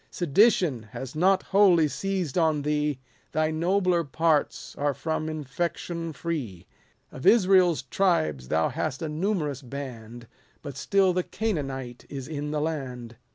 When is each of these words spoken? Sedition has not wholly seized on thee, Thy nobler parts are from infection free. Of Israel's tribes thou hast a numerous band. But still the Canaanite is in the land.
Sedition 0.09 0.81
has 0.93 1.13
not 1.15 1.43
wholly 1.43 1.87
seized 1.87 2.35
on 2.35 2.63
thee, 2.63 2.97
Thy 3.33 3.51
nobler 3.51 4.03
parts 4.03 4.73
are 4.75 4.95
from 4.95 5.29
infection 5.29 6.11
free. 6.11 6.65
Of 7.11 7.27
Israel's 7.27 7.83
tribes 7.83 8.47
thou 8.47 8.69
hast 8.69 9.03
a 9.03 9.09
numerous 9.09 9.61
band. 9.61 10.25
But 10.63 10.75
still 10.75 11.13
the 11.13 11.21
Canaanite 11.21 12.07
is 12.09 12.27
in 12.27 12.49
the 12.49 12.59
land. 12.61 13.17